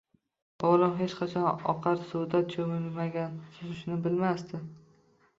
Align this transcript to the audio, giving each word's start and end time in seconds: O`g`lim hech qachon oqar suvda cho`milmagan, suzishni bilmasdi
O`g`lim 0.67 0.93
hech 1.01 1.11
qachon 1.17 1.43
oqar 1.73 1.99
suvda 2.13 2.41
cho`milmagan, 2.53 3.35
suzishni 3.59 3.99
bilmasdi 4.07 4.63